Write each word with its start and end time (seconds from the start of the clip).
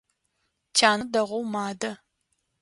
Тянэ 0.75 1.03
дэгъоу 1.11 1.43
мадэ. 1.53 1.91